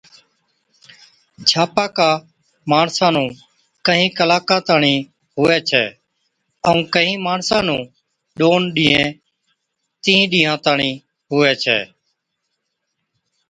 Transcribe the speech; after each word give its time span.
ڇاپاڪا 1.49 2.09
ماڻسا 2.71 3.07
نُون 3.15 3.27
ڪهِين 3.85 4.09
ڪِلاڪان 4.17 4.61
تاڻِين 4.67 4.99
هُوَي 5.37 5.57
ڇَي، 5.69 5.85
ائُون 6.67 6.79
ڪهِين 6.93 7.17
ماڻسا 7.27 7.57
نُون 7.67 7.81
ڏُونه 8.37 8.69
تِينهِين 10.03 10.29
ڏِينهان 10.31 10.57
تاڻِين 10.65 10.93
هُوَي 11.31 11.51
ڇَي، 11.63 11.79